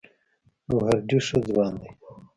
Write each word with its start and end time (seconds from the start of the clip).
ګوهر 0.69 0.97
ډې 1.07 1.19
ښۀ 1.25 1.37
ځوان 1.47 1.73
دی 1.81 1.89